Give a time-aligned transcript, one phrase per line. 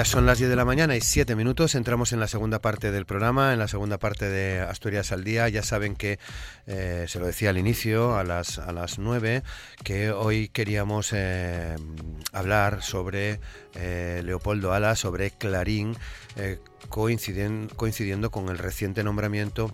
[0.00, 1.74] Ya son las 10 de la mañana y 7 minutos.
[1.74, 5.46] Entramos en la segunda parte del programa, en la segunda parte de Asturias al Día.
[5.50, 6.18] Ya saben que,
[6.66, 9.42] eh, se lo decía al inicio, a las, a las 9,
[9.84, 11.76] que hoy queríamos eh,
[12.32, 13.40] hablar sobre
[13.74, 15.94] eh, Leopoldo Ala, sobre Clarín,
[16.88, 19.70] coincidiendo, coincidiendo con el reciente nombramiento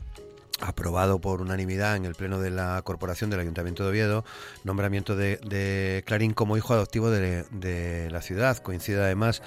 [0.61, 4.25] aprobado por unanimidad en el Pleno de la Corporación del Ayuntamiento de Oviedo,
[4.65, 8.59] nombramiento de, Clarín como hijo adoptivo de, la ciudad.
[8.59, 9.43] Coincide además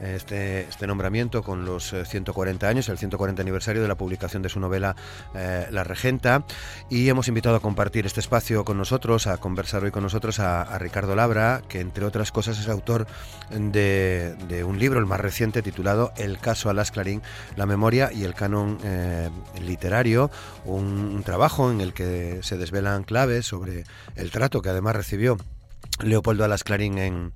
[0.00, 4.48] este, este nombramiento con los 140 eh, años, el 140 aniversario de la publicación de
[4.48, 4.96] su novela
[5.34, 6.44] eh, La Regenta.
[6.88, 10.78] Y hemos invitado a compartir este espacio con nosotros, a conversar hoy con nosotros a,
[10.78, 13.06] Ricardo Labra, que entre otras cosas es autor
[13.50, 17.22] de, un libro, el más reciente, titulado El caso Alas Clarín,
[17.56, 20.30] la memoria y el canon eh, literario,
[20.64, 23.84] un trabajo en el que se desvelan claves sobre
[24.16, 25.36] el trato que además recibió
[26.02, 27.32] Leopoldo Alas Clarín en,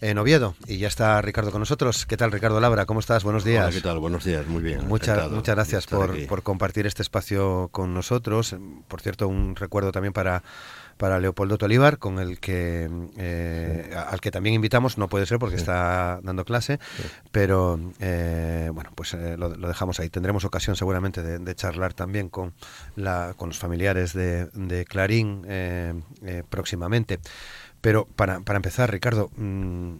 [0.00, 0.54] en, Oviedo.
[0.66, 2.06] Y ya está Ricardo con nosotros.
[2.06, 2.86] ¿Qué tal, Ricardo Labra?
[2.86, 3.22] ¿Cómo estás?
[3.22, 3.64] Buenos días.
[3.64, 3.98] Hola, ¿qué tal?
[3.98, 4.88] Buenos días, muy bien.
[4.88, 8.56] Muchas, muchas gracias por, por, compartir este espacio con nosotros.
[8.88, 10.42] Por cierto, un recuerdo también para,
[11.00, 15.56] para Leopoldo Tolívar, con el que eh, al que también invitamos, no puede ser porque
[15.56, 16.78] está dando clase,
[17.32, 20.10] pero eh, bueno, pues eh, lo, dejamos ahí.
[20.10, 22.52] Tendremos ocasión seguramente de, charlar también con,
[22.96, 25.46] la, con los familiares de, de Clarín
[26.50, 27.18] próximamente.
[27.80, 29.94] Pero para, para empezar, Ricardo, mm,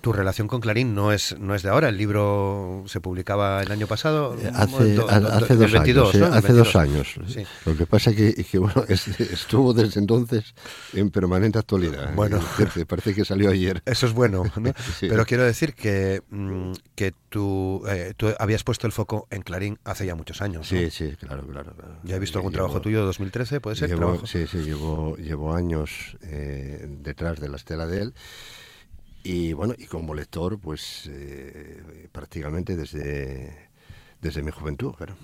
[0.00, 1.88] tu relación con Clarín no es no es de ahora.
[1.88, 4.36] El libro se publicaba el año pasado.
[4.40, 6.14] Eh, hace, hace dos años.
[6.14, 7.14] Hace dos años.
[7.64, 10.54] Lo que pasa es que, bueno, estuvo desde entonces
[10.92, 12.14] en permanente actualidad.
[12.14, 12.40] Bueno,
[12.86, 13.82] parece que salió ayer.
[13.84, 14.44] Eso es bueno.
[15.00, 19.78] Pero quiero decir que, mm, que tú, eh, tú habías puesto el foco en Clarín
[19.84, 20.68] hace ya muchos años.
[20.68, 23.60] Sí, sí, claro, claro, ¿Ya he visto algún trabajo tuyo de 2013?
[23.60, 23.96] ¿Puede ser?
[24.24, 28.14] sí, sí, llevo, llevo años eh, detrás de la estela de él.
[29.28, 33.68] Y bueno, y como lector, pues eh, prácticamente desde,
[34.22, 35.16] desde mi juventud, claro.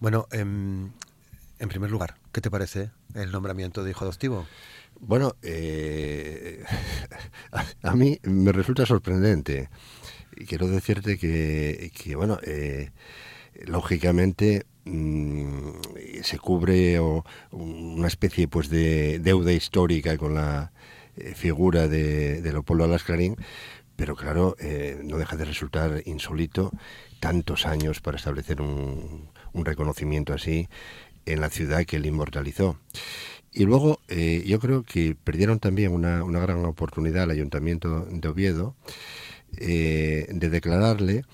[0.00, 0.90] Bueno, em,
[1.60, 4.44] en primer lugar, ¿qué te parece el nombramiento de hijo adoptivo?
[4.98, 6.64] Bueno, eh,
[7.82, 9.68] a, mí me resulta sorprendente.
[10.48, 12.90] Quiero decirte que, que bueno, eh,
[13.66, 15.70] lógicamente mm,
[16.24, 16.98] se cubre
[17.52, 20.72] una especie pues de deuda histórica con la
[21.16, 23.36] eh, figura de, de Leopoldo Alas Clarín,
[23.96, 26.72] pero claro, eh, no deja de resultar insólito
[27.20, 30.68] tantos años para establecer un, reconocimiento así
[31.26, 32.78] en la ciudad que él inmortalizó.
[33.52, 38.28] Y luego eh, yo creo que perdieron también una, una gran oportunidad al ayuntamiento de
[38.28, 38.74] Oviedo
[39.50, 41.24] de declararle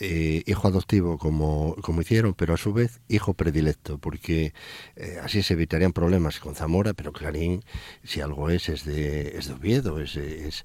[0.00, 4.52] eh, hijo adoptivo como, como hicieron, pero a su vez hijo predilecto, porque
[4.94, 7.64] eh, así se evitarían problemas con Zamora, pero Clarín,
[8.04, 10.64] si algo es, es de, es de Oviedo, es, es,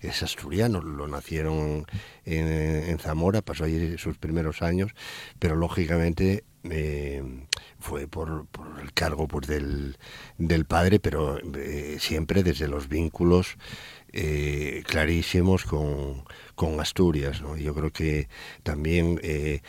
[0.00, 1.86] es, asturiano, lo nacieron
[2.24, 4.92] en, Zamora, pasó ahí sus primeros años,
[5.38, 7.22] pero lógicamente eh,
[7.78, 9.98] fue por, por, el cargo pues, del,
[10.38, 11.38] del padre, pero
[11.98, 13.58] siempre desde los vínculos
[14.86, 16.24] clarísimos con,
[16.54, 17.42] con Asturias.
[17.42, 17.56] ¿no?
[17.56, 18.28] Yo creo que
[18.62, 19.62] también eh,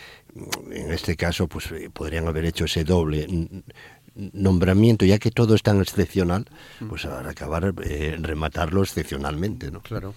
[0.72, 3.28] en este caso pues eh, podrían haber hecho ese doble
[4.16, 6.46] nombramiento, ya que todo es tan excepcional,
[6.80, 6.88] mm.
[6.88, 9.72] pues al acabar eh, rematarlo excepcionalmente.
[9.72, 9.82] ¿no?
[9.82, 10.14] Claro.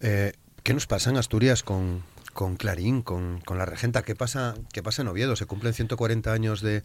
[0.00, 4.02] ¿Qué nos pasa en Asturias con, con Clarín, con, con, la regenta?
[4.02, 5.36] ¿Qué pasa, ¿Qué pasa en Oviedo?
[5.36, 6.82] Se cumplen 140 años de,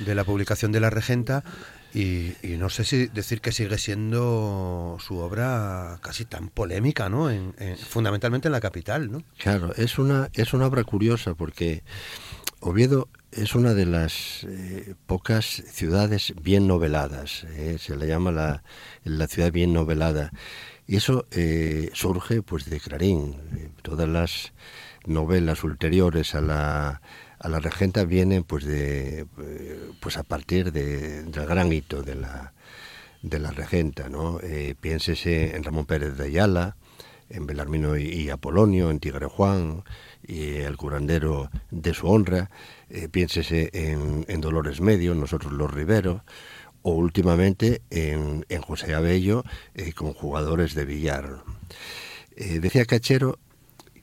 [0.00, 1.44] de la publicación de la regenta
[1.92, 7.28] y, no sé si decir que sigue siendo su obra casi tan polémica, ¿no?
[7.88, 9.22] fundamentalmente en la capital, ¿no?
[9.38, 11.82] Claro, es una, es una obra curiosa porque
[12.60, 17.78] Oviedo es una de las eh, pocas ciudades bien noveladas, ¿eh?
[17.78, 18.62] se le llama la,
[19.04, 20.30] la, ciudad bien novelada.
[20.86, 23.36] Y eso eh, surge pues de Clarín.
[23.82, 24.52] todas las
[25.06, 27.02] novelas ulteriores a la
[27.40, 29.26] a la regenta viene pues de
[30.00, 32.52] pues a partir de, del gran hito de la
[33.22, 36.76] de la regenta no eh, piénsese en Ramón Pérez de Ayala
[37.30, 39.84] en Belarmino y, Apolonio en Tigre Juan
[40.26, 42.50] y el curandero de su honra.
[42.88, 46.22] Eh, piénsese en, Dolores Medio nosotros los Riveros
[46.82, 49.44] o últimamente en, José Abello
[49.76, 51.44] eh, con jugadores de billar
[52.36, 53.38] decía Cachero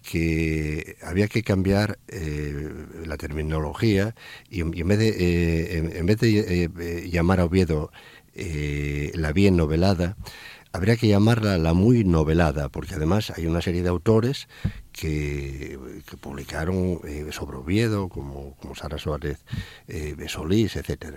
[0.09, 2.71] que había que cambiar eh,
[3.05, 4.15] la terminología
[4.49, 7.91] y, en vez de, en, vez de llamar a Oviedo
[8.33, 10.15] la bien novelada,
[10.71, 14.47] habría que llamarla la muy novelada, porque además hay una serie de autores
[14.93, 15.77] que,
[16.21, 17.01] publicaron
[17.31, 19.39] sobre Oviedo, como, como Sara Suárez
[19.87, 21.15] eh, Solís, etc.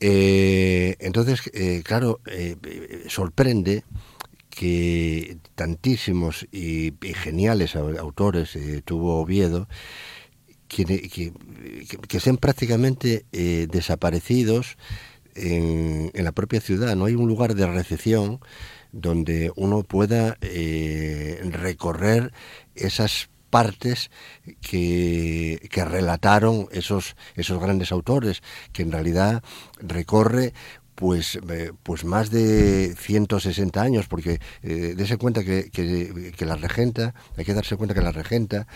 [0.00, 1.42] entonces,
[1.84, 2.20] claro,
[3.08, 3.84] sorprende
[4.50, 9.68] que tantísimos y, geniales autores eh, tuvo Oviedo,
[10.68, 11.32] que,
[12.08, 14.76] que, sean prácticamente eh, desaparecidos
[15.34, 16.94] en, la propia ciudad.
[16.96, 18.40] No hay un lugar de recepción
[18.92, 22.32] donde uno pueda eh, recorrer
[22.74, 24.10] esas partes
[24.60, 28.42] que, que, relataron esos, esos grandes autores,
[28.72, 29.42] que en realidad
[29.80, 30.54] recorre
[31.00, 37.14] pues, eh, pues más de 160 años, porque eh, dése cuenta que, que, la regenta,
[37.38, 38.66] hay que darse cuenta que la regenta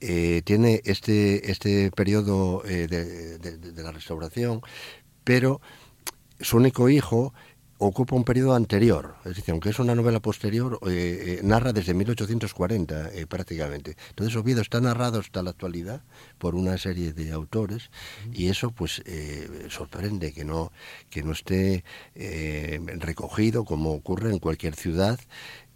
[0.00, 4.62] eh, tiene este, este periodo eh, de, de, la restauración,
[5.24, 5.60] pero
[6.40, 7.34] su único hijo
[7.78, 11.94] ocupa un periodo anterior, es decir, aunque es una novela posterior, eh, eh, narra desde
[11.94, 13.96] 1840 eh, prácticamente.
[14.10, 16.02] Entonces Oviedo está narrado hasta la actualidad
[16.38, 17.90] por una serie de autores
[18.32, 19.02] y eso pues
[19.68, 20.72] sorprende que no,
[21.10, 21.84] que no esté
[22.98, 25.18] recogido como ocurre en cualquier ciudad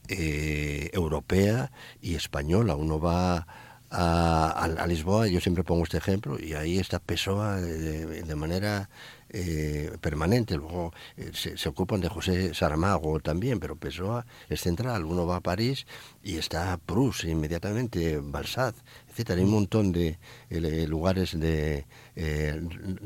[0.09, 1.71] europea
[2.01, 2.77] y española.
[2.77, 3.47] Uno va
[3.91, 8.89] a, Lisboa, yo siempre pongo este ejemplo, y ahí está Pessoa de manera
[9.33, 10.57] eh, permanente.
[10.57, 15.05] Luego eh, se, ocupan de José Saramago también, pero Pessoa es central.
[15.05, 15.87] Uno va a París
[16.23, 18.75] y está Proust inmediatamente, Balzac,
[19.09, 19.39] etcétera.
[19.39, 20.19] Hay un montón de
[20.51, 21.87] eh, lugares de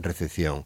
[0.00, 0.62] recepción.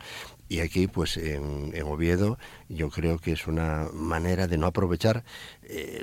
[0.48, 2.38] Y aquí, pues en, Oviedo,
[2.68, 5.22] yo creo que es una manera de no aprovechar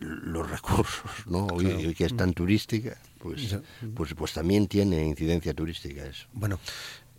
[0.01, 1.47] los recursos, ¿no?
[1.47, 3.57] Hoy, que es tan turística, pues,
[3.95, 6.27] pues, pues también tiene incidencia turística eso.
[6.33, 6.59] Bueno,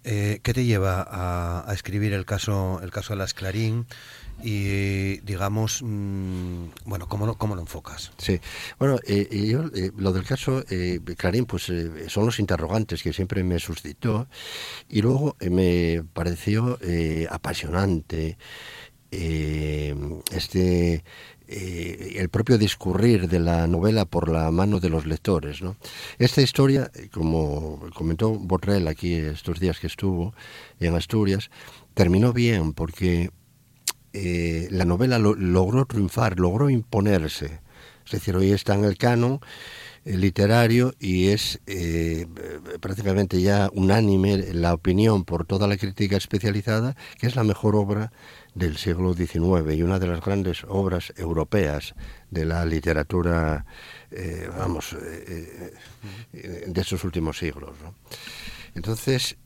[0.08, 3.86] eh, ¿Qué te lleva a, escribir el caso, el caso de las Clarín?
[4.42, 8.38] y digamos mm, bueno cómo lo, cómo lo enfocas sí
[8.78, 10.62] bueno eh, yo eh, lo del caso
[11.16, 11.72] Clarín pues
[12.08, 14.28] son los interrogantes que siempre me suscitó
[14.90, 16.78] y luego me pareció
[17.30, 18.36] apasionante
[19.10, 21.02] este
[21.48, 25.62] eh, el propio discurrir de la novela por la mano de los lectores.
[25.62, 25.76] ¿no?
[26.18, 30.34] Esta historia, como comentó Borrell aquí estos días que estuvo
[30.80, 31.50] en Asturias,
[31.94, 33.30] terminó bien porque
[34.12, 37.60] eh, la novela logró triunfar, logró imponerse.
[38.04, 39.40] Es decir, hoy está en el canon
[40.06, 41.60] literario y es
[42.80, 48.12] prácticamente ya unánime la opinión por toda la crítica especializada que es la mejor obra
[48.56, 51.94] del siglo XIX y una de las grandes obras europeas
[52.30, 53.66] de la literatura,
[54.10, 55.72] eh, vamos, eh,
[56.32, 57.76] eh, de estos últimos siglos.
[58.74, 59.36] Entonces,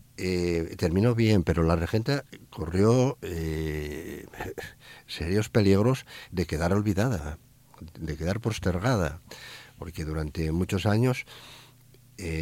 [0.77, 3.19] terminó bien, pero la regenta corrió
[5.07, 7.39] serios peligros de quedar olvidada,
[7.99, 9.21] de quedar postergada,
[9.81, 11.25] porque durante muchos años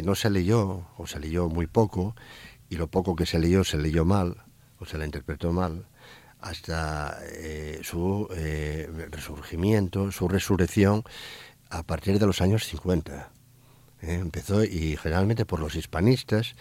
[0.03, 2.13] no se leyó, o se leyó muy poco,
[2.69, 4.43] y lo poco que se leyó se leyó mal,
[4.77, 5.85] o se la interpretó mal,
[6.39, 11.03] hasta eh, su eh, resurgimiento, su resurrección
[11.69, 13.31] a partir de los años 50.
[14.01, 14.13] ¿eh?
[14.13, 16.55] empezó y generalmente por los hispanistas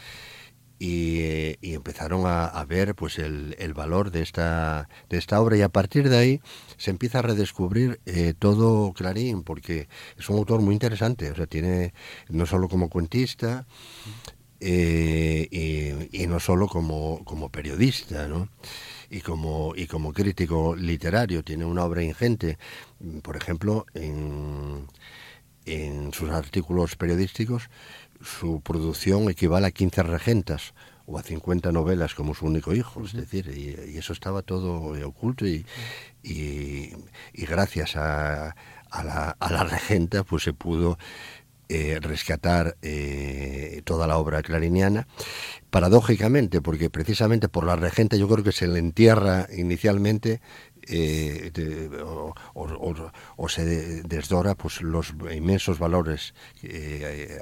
[0.79, 6.09] y, empezaron a, ver pues el, valor de esta, de esta obra y a partir
[6.09, 6.41] de ahí
[6.77, 8.01] se empieza a redescubrir
[8.39, 11.95] todo Clarín porque es un autor muy interesante, o sea, tiene
[12.29, 13.67] no solo como cuentista,
[14.61, 15.47] y,
[16.11, 18.49] y, no solo como, como periodista, ¿no?
[19.11, 21.43] y como, y como crítico literario.
[21.43, 22.59] Tiene una obra ingente,
[23.23, 24.87] por ejemplo, en,
[25.69, 27.71] en sus artículos periodísticos,
[28.23, 30.75] su producción equivale a 15 regentas
[31.07, 35.47] o a 50 novelas como su único hijo, es decir, y, eso estaba todo oculto
[35.47, 35.65] y,
[36.23, 36.93] y,
[37.33, 38.55] gracias a,
[38.91, 40.99] a, la, a la regenta pues se pudo
[41.71, 45.07] eh, rescatar eh, toda la obra clariniana,
[45.69, 50.41] paradójicamente, porque precisamente por la regente yo creo que se le entierra inicialmente
[50.89, 51.53] eh,
[52.05, 53.67] o, se
[54.03, 56.33] desdora pues los inmensos valores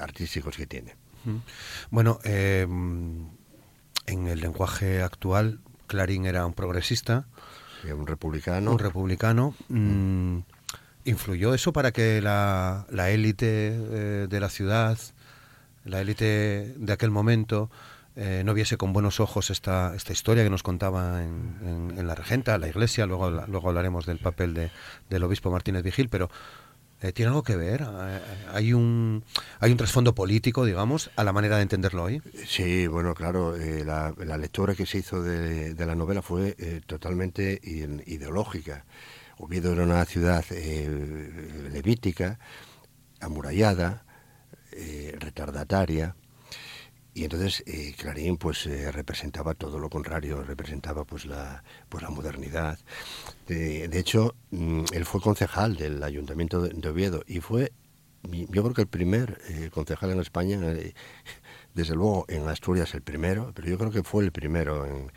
[0.01, 0.97] artísticos que tiene.
[1.91, 3.31] Bueno, en
[4.07, 7.29] el lenguaje actual, Clarín era un progresista.
[7.85, 8.73] un republicano.
[8.73, 9.55] Un republicano.
[9.69, 10.39] Mm,
[11.07, 14.99] ¿Influyó eso para que la, élite eh, de la ciudad,
[15.85, 17.71] la élite de aquel momento,
[18.17, 22.59] eh, no viese con buenos ojos esta, esta historia que nos contaba en, la regenta,
[22.59, 23.07] la iglesia?
[23.07, 24.73] Luego, luego hablaremos del papel de,
[25.09, 26.29] del obispo Martínez Vigil, pero
[27.03, 27.87] Eh, ¿Tiene algo que ver?
[28.55, 29.23] ¿Hay un,
[29.61, 32.23] ¿Hay un trasfondo político, digamos, a la manera de entenderlo hoy?
[32.47, 38.87] Sí, bueno, claro, eh, la, lectura que se hizo de, la novela fue totalmente ideológica.
[39.39, 40.45] Oviedo era una ciudad
[41.71, 42.39] levítica,
[43.21, 44.05] amurallada,
[45.19, 46.17] retardataria,
[47.17, 52.11] y entonces eh, Clarín pues eh, representaba todo lo contrario, representaba pues la, pues la
[52.11, 52.79] modernidad.
[53.49, 57.73] De, hecho, mm, él fue concejal del Ayuntamiento de, Oviedo y fue,
[58.23, 60.61] yo creo que el primer eh, concejal en España,
[61.73, 65.11] desde luego en Asturias el primero, pero yo creo que fue el primero en,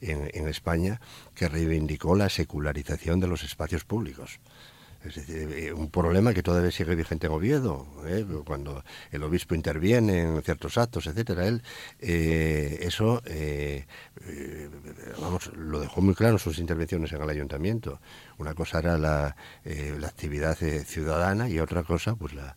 [0.00, 1.00] en España
[1.34, 4.40] que reivindicó la secularización de los espacios públicos.
[5.04, 8.26] Es decir, eh, un problema que todavía sigue vigente en Oviedo, ¿eh?
[8.44, 11.46] cuando el obispo interviene en ciertos actos, etcétera.
[11.46, 11.62] Él
[12.00, 13.22] eh, eso,
[15.18, 17.98] vamos, lo dejó muy claro en sus intervenciones en el ayuntamiento.
[18.36, 22.56] Una cosa era la, la actividad ciudadana y otra cosa, pues la,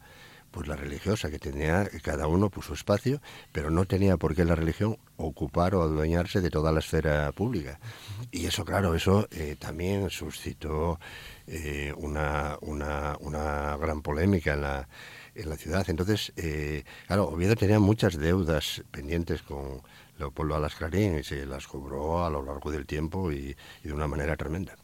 [0.54, 4.46] pues la religiosa, que tenía cada uno pues, su espacio, pero no tenía por qué
[4.46, 7.80] la religión ocupar o adueñarse de toda la esfera pública.
[8.32, 9.28] Y eso, claro, eso
[9.60, 11.00] también suscitó
[11.48, 14.88] eh, una, una, una, gran polémica en la,
[15.36, 15.86] en la ciudad.
[15.90, 19.82] Entonces, eh, claro, Oviedo tenía muchas deudas pendientes con
[20.18, 24.08] Leopoldo Alas Clarín y se las cobró a lo largo del tiempo y, de una
[24.08, 24.76] manera tremenda.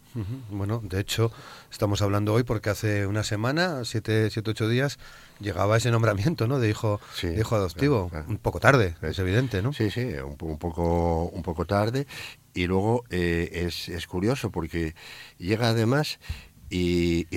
[0.50, 1.32] Bueno, de hecho,
[1.72, 4.98] estamos hablando hoy porque hace una semana, siete, siete ocho días,
[5.40, 6.60] llegaba ese nombramiento, ¿no?
[6.60, 7.00] De hijo,
[7.38, 8.12] hijo adoptivo.
[8.28, 9.74] Un poco tarde, es evidente, ¿no?
[9.74, 12.08] Sí, sí, un, un, poco, un poco tarde.
[12.54, 14.96] Y luego eh, es, es curioso porque
[15.38, 16.20] llega además
[16.70, 17.28] y,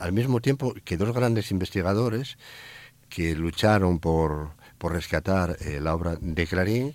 [0.00, 2.38] al mismo tiempo que dos grandes investigadores
[3.08, 4.50] que lucharon por,
[4.80, 6.94] por rescatar eh, la obra de Clarín,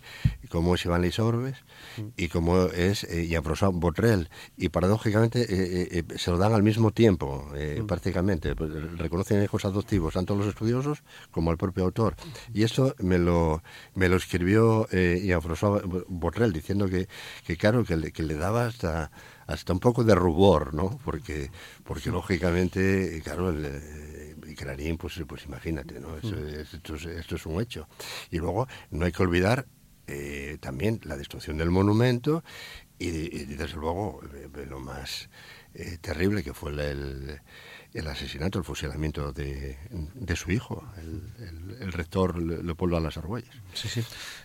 [0.50, 1.56] como es Iván Lisorbes
[1.98, 2.02] mm.
[2.18, 4.28] y como es eh, Jean-François Botrel.
[4.58, 7.86] Y paradójicamente eh, eh, se lo dan al mismo tiempo, mm.
[7.86, 8.56] prácticamente.
[8.56, 12.16] Pues, reconocen hijos adoptivos tanto los estudiosos como al propio autor.
[12.54, 13.62] Y esto me lo,
[13.94, 17.08] me lo escribió Jean-François Botrel, diciendo que,
[17.46, 19.12] que claro, que le, que le daba hasta
[19.48, 21.00] hasta un poco de rubor, ¿no?
[21.06, 21.52] Porque,
[21.84, 23.66] porque lógicamente, claro, el,
[24.56, 26.10] eh, Clarín, pues, pues imagínate, ¿no?
[26.22, 26.60] Mm.
[26.74, 27.88] esto, es, un hecho.
[28.32, 29.66] Y luego no hay que olvidar
[30.08, 32.44] eh, también la destrucción del monumento
[32.98, 33.10] y,
[33.46, 35.30] desde luego eh, lo más
[36.02, 37.42] terrible que fue el,
[37.96, 43.56] el asesinato, el fusilamiento de, de su hijo, el, rector Leopoldo Alas Argüelles.
[43.74, 44.04] Sí, sí.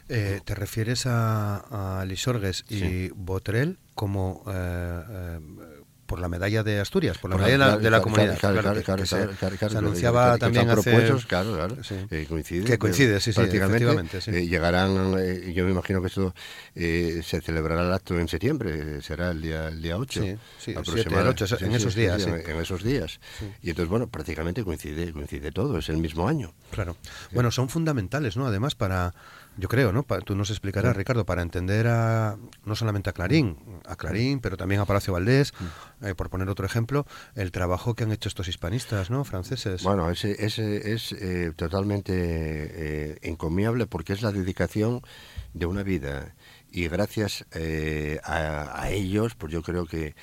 [0.08, 5.40] Eh, ¿Te refieres a, a Lisorgues y Botrel como eh, eh,
[6.10, 8.36] por la medalla de Asturias, por la medalla de la, comunidad.
[9.04, 10.90] Se, anunciaba también hace...
[11.28, 11.76] claro, claro,
[12.10, 12.64] eh, coincide.
[12.64, 14.18] Que coincide, sí, sí, prácticamente.
[14.26, 16.34] Eh, llegarán, eh, yo me imagino que esto
[16.74, 20.20] se celebrará el acto en septiembre, será el día, el día 8.
[20.20, 22.26] Sí, sí, 7, 8, en esos días.
[22.26, 23.20] En, esos días.
[23.62, 26.52] Y entonces, bueno, prácticamente coincide, coincide todo, es el mismo año.
[26.72, 26.96] Claro.
[27.30, 28.48] Bueno, son fundamentales, ¿no?
[28.48, 29.14] Además, para
[29.56, 30.04] yo creo, ¿no?
[30.24, 34.80] tú nos explicarás, Ricardo, para entender a, no solamente a Clarín, a Clarín, pero también
[34.80, 35.52] a Palacio Valdés,
[36.02, 39.25] eh, por poner otro ejemplo, el trabajo que han hecho estos hispanistas, ¿no?
[39.25, 39.83] Franceses.
[39.83, 45.02] Bueno, ese, es eh, totalmente eh, encomiable porque es la dedicación
[45.52, 46.35] de una vida
[46.71, 47.45] y gracias
[48.23, 50.14] a, ellos, pues yo creo que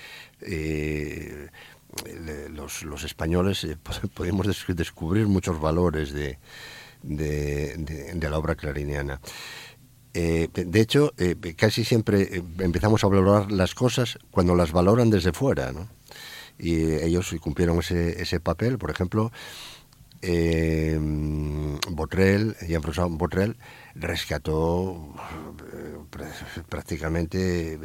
[2.50, 3.68] los, los, españoles
[4.14, 6.40] podemos descubrir muchos valores de,
[7.04, 9.20] de, la obra clariniana.
[10.20, 15.12] Eh, de hecho, eh, casi siempre eh, empezamos a valorar las cosas cuando las valoran
[15.12, 15.72] desde fuera.
[16.58, 18.80] Y ellos cumplieron ese, ese papel.
[18.80, 19.32] Por ejemplo,
[20.24, 23.58] eh, Botrel, Jean-François Botrel,
[23.94, 25.14] rescató
[26.68, 27.78] prácticamente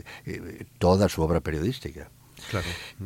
[0.78, 2.10] toda su obra periodística.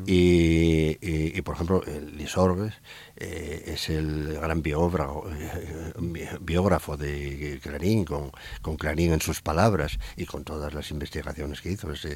[0.07, 1.83] Y, por ejemplo,
[2.14, 2.75] Lisorbes
[3.16, 8.31] eh, es el gran biógrafo, eh, biógrafo de Clarín, con,
[8.62, 11.90] con, Clarín en sus palabras y con todas las investigaciones que hizo.
[11.93, 12.07] Es,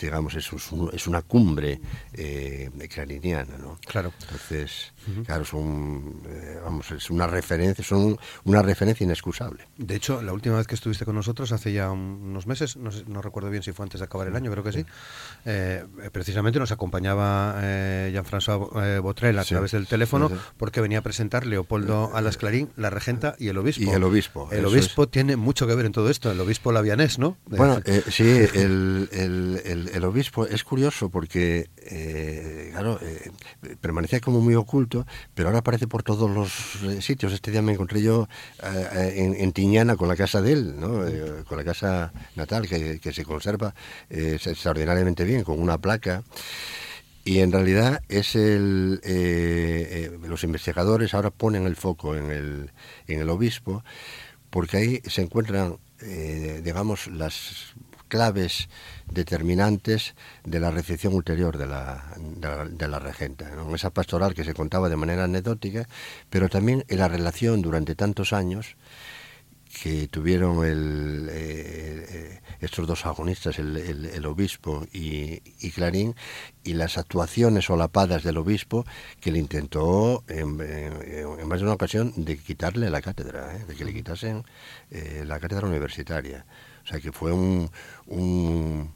[0.00, 0.50] digamos, es,
[0.92, 1.80] es, una cumbre
[2.12, 3.78] eh, clariniana, ¿no?
[3.86, 4.12] Claro.
[4.20, 4.92] Entonces,
[5.24, 9.66] claro, son, eh, vamos, es una referencia, son una referencia inexcusable.
[9.76, 13.22] De hecho, la última vez que estuviste con nosotros, hace ya unos meses, no, no
[13.22, 14.84] recuerdo bien si fue antes de acabar el año, creo que sí,
[16.12, 17.60] precisamente nos acompañaba
[18.10, 23.36] Jean-François Botrel a través del teléfono porque venía a presentar Leopoldo Alas Clarín, la regenta
[23.38, 23.82] y el obispo.
[23.82, 24.48] Y el obispo.
[24.50, 27.36] El obispo tiene mucho que ver en todo esto, el obispo lavianés, ¿no?
[27.46, 29.08] Bueno, eh, sí, el,
[29.92, 33.30] el, obispo es curioso porque, eh, claro, eh,
[33.80, 34.95] permanecía como muy oculto,
[35.34, 37.32] pero ahora aparece por todos los sitios.
[37.32, 38.28] Este día me encontré yo
[38.62, 40.74] en, Tiñana con la casa de él,
[41.48, 43.74] con la casa natal que, que se conserva
[44.08, 46.22] extraordinariamente bien, con una placa.
[47.26, 52.70] Y en realidad es el, eh, eh, los investigadores ahora ponen el foco en el,
[53.08, 53.82] en el obispo,
[54.48, 57.74] porque ahí se encuentran, eh, digamos, las
[58.08, 58.68] claves
[59.10, 62.04] determinantes de la recepción ulterior de la,
[62.70, 63.50] de la, regenta.
[63.52, 65.88] En esa pastoral que se contaba de manera anecdótica,
[66.30, 68.76] pero también en la relación durante tantos años
[69.82, 75.40] que tuvieron el, eh, eh, estos dos agonistas, el, obispo y,
[75.72, 76.14] Clarín,
[76.64, 78.86] y las actuaciones solapadas del obispo
[79.20, 80.56] que le intentó en,
[81.46, 83.64] más de una ocasión de quitarle la cátedra, ¿eh?
[83.66, 84.44] de que le quitasen
[85.24, 86.46] la cátedra universitaria.
[86.86, 87.68] O sea que fue un,
[88.06, 88.92] un,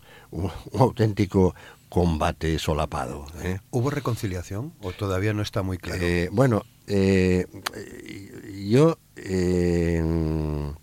[0.78, 1.56] auténtico
[1.88, 3.26] combate solapado.
[3.70, 6.00] ¿Hubo reconciliación o todavía no está muy claro?
[6.30, 10.76] bueno, yo en,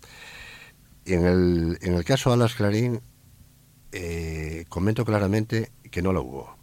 [1.06, 3.00] el, en el caso Alas Clarín
[3.92, 6.58] eh, comento claramente que no lo hubo.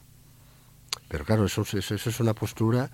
[1.07, 2.91] Pero claro, eso, eso, es una postura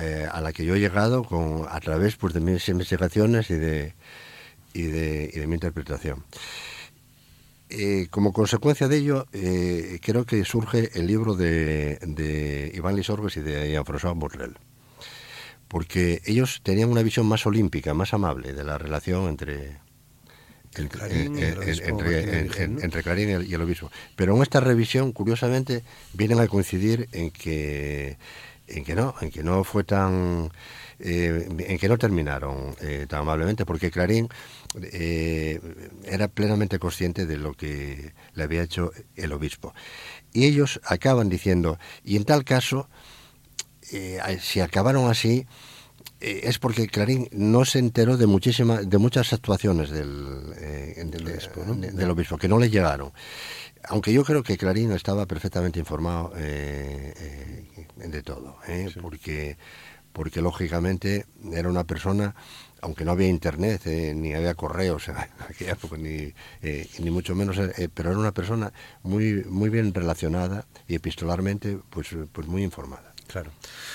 [0.00, 3.54] eh, a la que yo he llegado con, a través pues, de mis investigaciones y
[3.54, 3.94] de,
[4.76, 6.24] y de, y de mi interpretación.
[7.68, 9.26] Eh, como consecuencia de ello,
[10.00, 14.56] creo que surge el libro de, de Iván Lisorgues y de Jean-François Bourrel
[15.68, 19.78] porque ellos tenían una visión más olímpica, más amable de la relación entre,
[20.88, 23.90] Clarín, entre, Clarín y el, obispo.
[24.14, 28.18] Pero en esta revisión, curiosamente, vienen a coincidir en que,
[28.76, 30.50] en que no, en que no fue tan,
[30.98, 34.28] eh, en que no terminaron eh, tan amablemente, porque Clarín
[34.82, 35.58] eh,
[36.04, 39.74] era plenamente consciente de lo que le había hecho el obispo.
[40.32, 42.88] Y ellos acaban diciendo, y en tal caso,
[43.92, 45.46] eh, si acabaron así,
[46.20, 52.38] es porque Clarín no se enteró de muchísimas, de muchas actuaciones del, eh, del, obispo,
[52.38, 53.12] que no le llegaron.
[53.88, 58.56] Aunque yo creo que Clarín estaba perfectamente informado de todo,
[59.00, 59.58] porque,
[60.12, 62.34] porque lógicamente era una persona
[62.82, 63.84] aunque no había internet
[64.14, 66.32] ni había correos en aquella época ni,
[66.98, 67.58] ni mucho menos
[67.94, 73.50] pero era una persona muy muy bien relacionada y epistolarmente pues pues muy informada Claro.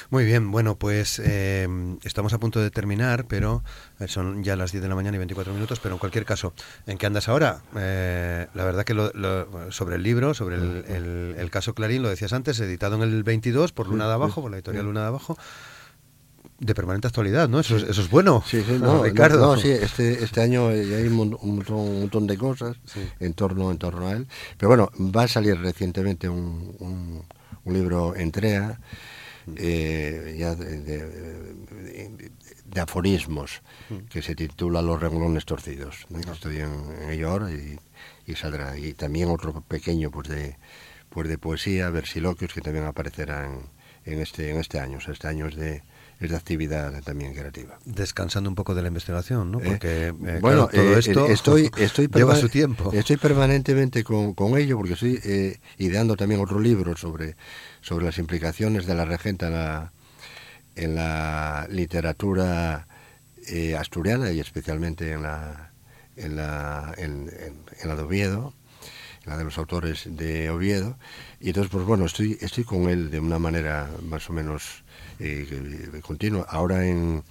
[0.09, 1.67] Muy bien, bueno, pues eh,
[2.03, 3.63] estamos a punto de terminar, pero
[3.99, 6.53] eh, son ya las 10 de la mañana y 24 minutos, pero en cualquier caso,
[6.85, 7.61] ¿en qué andas ahora?
[7.77, 8.93] Eh, la verdad que
[9.71, 13.87] sobre el libro, sobre el, caso Clarín, lo decías antes, editado en el 22 por
[13.87, 15.37] Luna de Abajo, por la editorial Luna de Abajo,
[16.59, 17.59] de permanente actualidad, ¿no?
[17.59, 18.43] Eso, es, eso es bueno.
[18.45, 19.55] Sí, sí, no, Ricardo.
[19.55, 22.77] No, sí, este, este año ya hay un, montón, de cosas
[23.19, 24.27] en, torno, en torno a él.
[24.57, 27.23] Pero bueno, va a salir recientemente un, un,
[27.63, 28.79] un libro Entrea
[29.57, 32.31] eh, ya de,
[32.81, 33.61] aforismos
[34.09, 36.07] que se titula Los renglones torcidos.
[36.31, 37.79] Estoy en, ello ahora y,
[38.35, 38.77] saldrá.
[38.77, 40.57] Y también otro pequeño pues de,
[41.09, 43.69] pues de poesía, versiloquios, que también aparecerán
[44.05, 44.99] en este, en este año.
[45.05, 45.83] este año es de,
[46.21, 47.77] es de actividad también creativa.
[47.83, 49.59] Descansando un poco de la investigación, ¿no?
[49.59, 52.91] Eh, porque eh, bueno, todo esto estoy, estoy lleva su tiempo.
[52.93, 57.35] Estoy permanentemente con, con ello porque estoy ideando también otro libro sobre
[57.81, 59.91] sobre las implicaciones de la regenta en la,
[60.75, 62.87] en la literatura
[63.47, 65.71] eh, asturiana y especialmente en la,
[66.15, 67.29] en la, en,
[67.83, 68.53] la de Oviedo,
[69.23, 70.97] en la de los autores de Oviedo.
[71.39, 74.90] Y entonces, pues bueno, estoy, estoy con él de una manera más o menos eh,
[76.01, 76.45] continua.
[76.49, 77.23] Ahora en,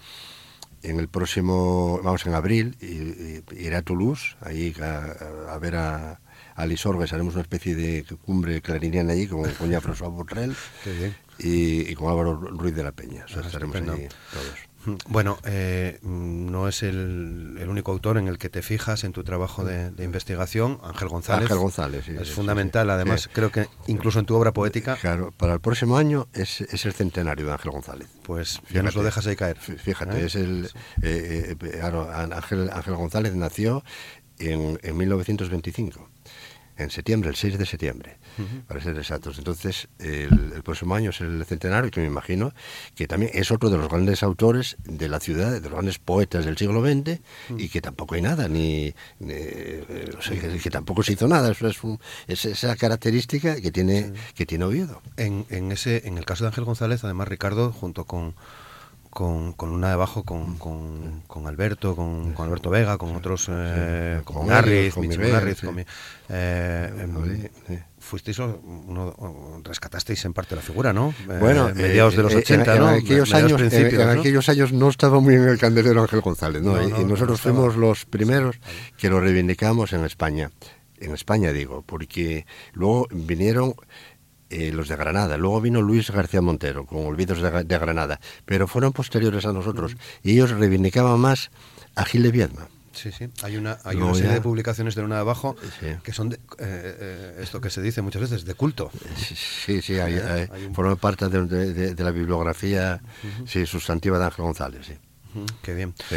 [0.82, 6.20] en el próximo, vamos en abril, iré a Toulouse, ahí a ver a
[6.60, 10.54] a Lisorgues haremos una especie de cumbre clariniana allí con, con François Botrel
[11.38, 13.24] y, con Álvaro Ruiz de la Peña.
[13.34, 14.70] O estaremos allí todos.
[15.08, 19.62] Bueno, eh, no es el, único autor en el que te fijas en tu trabajo
[19.62, 21.42] de, investigación, Ángel González.
[21.42, 24.96] Ángel González, sí, Es fundamental, además, creo que incluso en tu obra poética.
[24.96, 28.08] Claro, para el próximo año es, el centenario de Ángel González.
[28.22, 29.58] Pues ya nos lo dejas ahí caer.
[29.58, 30.26] Fíjate, ¿Eh?
[30.26, 30.70] es el.
[31.02, 31.56] Eh,
[32.32, 33.84] Ángel, Ángel González nació
[34.38, 36.08] en, en 1925
[36.82, 38.18] en septiembre, el 6 de septiembre,
[38.66, 39.38] para ser exactos.
[39.38, 42.52] Entonces, el, próximo año es el centenario, que me imagino
[42.94, 46.44] que también es otro de los grandes autores de la ciudad, de los grandes poetas
[46.44, 47.20] del siglo XX,
[47.56, 51.50] y que tampoco hay nada, ni, que, tampoco se hizo nada.
[51.50, 51.68] Eso
[52.26, 55.02] es, esa característica que tiene, que tiene Oviedo.
[55.16, 58.34] En, en, ese, en el caso de Ángel González, además, Ricardo, junto con
[59.10, 64.20] con, con una debajo con, con, con Alberto, con, con, Alberto Vega, con otros, eh,
[64.24, 65.62] con, Garriz, con Garriz,
[66.28, 67.48] eh, em,
[67.98, 71.12] fuisteis uno, rescatasteis en parte la figura, ¿no?
[71.28, 72.90] Eh, bueno, mediados de los 80, ¿no?
[72.90, 76.80] En aquellos, años, en, aquellos años no estaba muy en el candelero Ángel González, ¿no?
[76.80, 78.60] y, nosotros fuimos los primeros
[78.96, 80.50] que lo reivindicamos en España.
[80.98, 83.74] En España digo, porque luego vinieron
[84.50, 85.36] eh, los de Granada.
[85.36, 89.96] Luego vino Luis García Montero con Olvidos de, de Granada, pero fueron posteriores a nosotros
[90.22, 91.50] y ellos reivindicaban más
[91.94, 92.68] a Gil de Viedma.
[92.92, 93.28] Sí, sí.
[93.42, 95.56] Hay una, hay una serie de publicaciones de una de abajo
[96.02, 98.90] que son, de, eh, eh, esto que se dice muchas veces, de culto.
[99.16, 100.74] Sí, sí, hay, hay, hay un...
[100.74, 103.46] forma parte de, de, de, la bibliografía uh -huh.
[103.46, 104.86] sí, sustantiva de Ángel González.
[104.86, 104.94] Sí.
[105.34, 105.46] Uh -huh.
[105.62, 105.94] Qué bien.
[106.08, 106.16] Sí.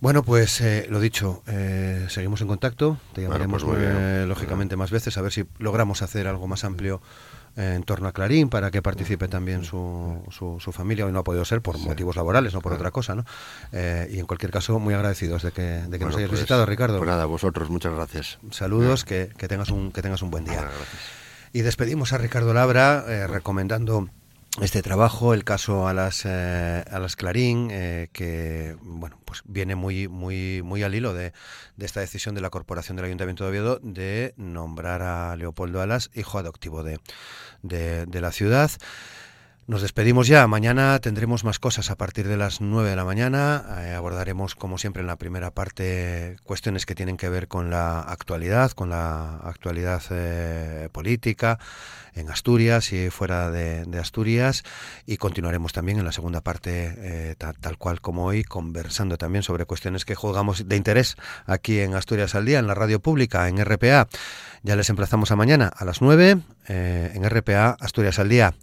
[0.00, 4.76] Bueno, pues eh, lo dicho, eh, seguimos en contacto, te llamaremos bueno, pues eh, lógicamente
[4.76, 7.00] más veces a ver si logramos hacer algo más amplio
[7.56, 11.06] en torno a Clarín para que participe también su, su, su familia.
[11.06, 11.84] Hoy no ha podido ser por sí.
[11.84, 13.24] motivos laborales, no por otra cosa, ¿no?
[13.72, 16.40] Eh, y en cualquier caso, muy agradecidos de que, de que bueno, nos hayas pues,
[16.40, 16.98] visitado, Ricardo.
[16.98, 18.38] Pues nada, vosotros, muchas gracias.
[18.50, 20.68] Saludos, que, que, tengas un, que tengas un buen día.
[21.52, 24.08] y despedimos a Ricardo Labra eh, recomendando
[24.60, 29.76] este trabajo, el caso a las eh, a las Clarín, eh, que bueno pues viene
[29.76, 31.32] muy muy muy al hilo de,
[31.76, 36.10] de, esta decisión de la corporación del Ayuntamiento de Oviedo de nombrar a Leopoldo Alas
[36.14, 37.00] hijo adoptivo de,
[37.62, 38.70] de, de la ciudad.
[39.68, 40.44] Nos despedimos ya.
[40.48, 43.64] Mañana tendremos más cosas a partir de las 9 de la mañana.
[43.82, 48.00] Eh, abordaremos, como siempre, en la primera parte cuestiones que tienen que ver con la
[48.00, 51.60] actualidad, con la actualidad eh, política
[52.12, 54.64] en Asturias y fuera de, Asturias.
[55.06, 59.64] Y continuaremos también en la segunda parte, eh, tal, cual como hoy, conversando también sobre
[59.64, 61.14] cuestiones que jugamos de interés
[61.46, 64.08] aquí en Asturias al Día, en la radio pública, en RPA.
[64.64, 68.54] Ya les emplazamos a mañana a las 9 en RPA Asturias al Día.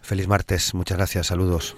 [0.00, 1.76] Feliz martes, muchas gracias, saludos.